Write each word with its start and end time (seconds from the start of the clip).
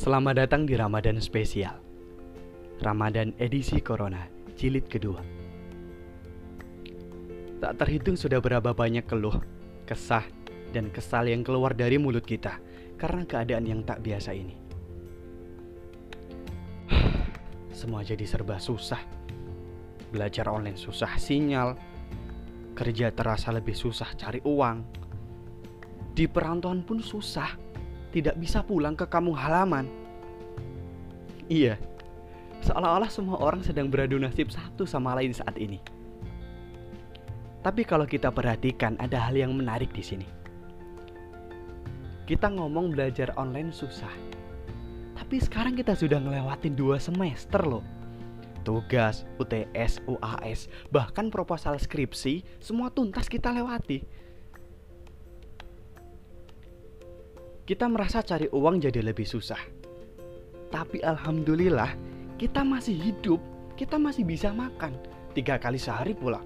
Selamat 0.00 0.40
datang 0.40 0.64
di 0.64 0.72
Ramadan 0.80 1.20
spesial. 1.20 1.76
Ramadan 2.80 3.36
edisi 3.36 3.84
Corona, 3.84 4.24
jilid 4.56 4.88
kedua. 4.88 5.20
Tak 7.60 7.76
terhitung 7.76 8.16
sudah 8.16 8.40
berapa 8.40 8.72
banyak 8.72 9.04
keluh, 9.04 9.36
kesah, 9.84 10.24
dan 10.72 10.88
kesal 10.88 11.28
yang 11.28 11.44
keluar 11.44 11.76
dari 11.76 12.00
mulut 12.00 12.24
kita 12.24 12.56
karena 12.96 13.28
keadaan 13.28 13.68
yang 13.68 13.84
tak 13.84 14.00
biasa 14.00 14.32
ini. 14.32 14.56
Semua 17.76 18.00
jadi 18.00 18.24
serba 18.24 18.56
susah. 18.56 19.04
Belajar 20.16 20.48
online 20.48 20.80
susah 20.80 21.12
sinyal, 21.20 21.76
kerja 22.72 23.12
terasa 23.12 23.52
lebih 23.52 23.76
susah 23.76 24.16
cari 24.16 24.40
uang. 24.48 24.80
Di 26.16 26.24
perantauan 26.24 26.88
pun 26.88 27.04
susah, 27.04 27.68
tidak 28.10 28.36
bisa 28.38 28.62
pulang 28.66 28.98
ke 28.98 29.06
kampung 29.06 29.38
halaman. 29.38 29.86
Iya, 31.50 31.78
seolah-olah 32.62 33.10
semua 33.10 33.38
orang 33.42 33.62
sedang 33.62 33.90
beradu 33.90 34.18
nasib 34.18 34.50
satu 34.50 34.86
sama 34.86 35.18
lain 35.18 35.34
saat 35.34 35.58
ini. 35.58 35.82
Tapi 37.60 37.84
kalau 37.84 38.08
kita 38.08 38.32
perhatikan 38.32 38.96
ada 38.96 39.20
hal 39.20 39.36
yang 39.36 39.52
menarik 39.52 39.92
di 39.92 40.00
sini. 40.00 40.28
Kita 42.24 42.46
ngomong 42.46 42.94
belajar 42.94 43.34
online 43.34 43.74
susah. 43.74 44.12
Tapi 45.18 45.36
sekarang 45.42 45.76
kita 45.76 45.92
sudah 45.92 46.22
ngelewatin 46.22 46.72
dua 46.78 46.96
semester 46.96 47.60
loh. 47.66 47.84
Tugas, 48.64 49.28
UTS, 49.36 50.00
UAS, 50.08 50.70
bahkan 50.88 51.28
proposal 51.28 51.76
skripsi, 51.76 52.46
semua 52.62 52.88
tuntas 52.88 53.28
kita 53.28 53.52
lewati. 53.52 54.04
Kita 57.70 57.86
merasa 57.86 58.18
cari 58.18 58.50
uang 58.50 58.82
jadi 58.82 58.98
lebih 58.98 59.22
susah. 59.22 59.62
Tapi 60.74 61.06
alhamdulillah, 61.06 61.94
kita 62.34 62.66
masih 62.66 62.98
hidup, 62.98 63.38
kita 63.78 63.94
masih 63.94 64.26
bisa 64.26 64.50
makan. 64.50 64.90
Tiga 65.38 65.54
kali 65.54 65.78
sehari 65.78 66.10
pula. 66.10 66.42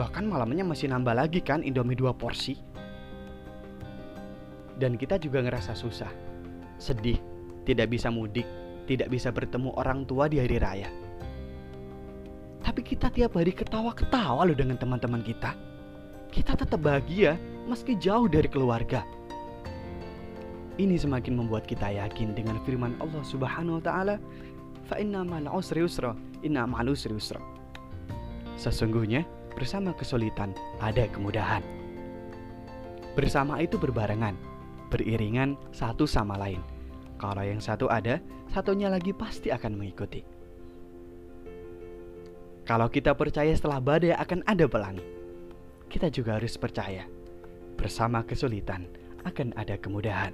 Bahkan 0.00 0.24
malamnya 0.24 0.64
masih 0.64 0.88
nambah 0.88 1.12
lagi 1.12 1.44
kan 1.44 1.60
Indomie 1.60 1.92
dua 1.92 2.16
porsi. 2.16 2.56
Dan 4.80 4.96
kita 4.96 5.20
juga 5.20 5.44
ngerasa 5.44 5.76
susah, 5.76 6.08
sedih, 6.80 7.20
tidak 7.68 7.92
bisa 7.92 8.08
mudik, 8.08 8.48
tidak 8.88 9.12
bisa 9.12 9.28
bertemu 9.28 9.76
orang 9.76 10.08
tua 10.08 10.24
di 10.24 10.40
hari 10.40 10.56
raya. 10.56 10.88
Tapi 12.64 12.80
kita 12.80 13.12
tiap 13.12 13.36
hari 13.36 13.52
ketawa-ketawa 13.52 14.48
loh 14.48 14.56
dengan 14.56 14.80
teman-teman 14.80 15.20
kita. 15.20 15.52
Kita 16.32 16.56
tetap 16.56 16.80
bahagia 16.80 17.36
meski 17.68 17.92
jauh 18.00 18.24
dari 18.24 18.48
keluarga. 18.48 19.19
Ini 20.78 20.94
semakin 21.00 21.34
membuat 21.40 21.66
kita 21.66 21.90
yakin 21.90 22.36
dengan 22.36 22.60
firman 22.62 22.94
Allah 23.02 23.24
Subhanahu 23.26 23.80
wa 23.80 23.84
taala, 23.84 24.14
"Fa 24.86 25.00
inna 25.00 25.24
usri 25.50 25.82
inna 26.46 26.66
usri 26.86 27.14
yusra." 27.14 27.42
Sesungguhnya 28.54 29.24
bersama 29.56 29.96
kesulitan 29.96 30.54
ada 30.78 31.08
kemudahan. 31.10 31.64
Bersama 33.18 33.58
itu 33.58 33.74
berbarengan, 33.80 34.38
beriringan 34.92 35.58
satu 35.74 36.06
sama 36.06 36.38
lain. 36.38 36.62
Kalau 37.18 37.42
yang 37.42 37.60
satu 37.60 37.90
ada, 37.90 38.22
satunya 38.48 38.88
lagi 38.88 39.12
pasti 39.12 39.52
akan 39.52 39.76
mengikuti. 39.76 40.22
Kalau 42.64 42.86
kita 42.86 43.18
percaya 43.18 43.50
setelah 43.50 43.82
badai 43.82 44.14
akan 44.14 44.46
ada 44.46 44.64
pelangi, 44.70 45.02
kita 45.90 46.06
juga 46.06 46.38
harus 46.38 46.54
percaya 46.54 47.02
bersama 47.74 48.22
kesulitan 48.22 48.86
akan 49.24 49.52
ada 49.56 49.76
kemudahan. 49.76 50.32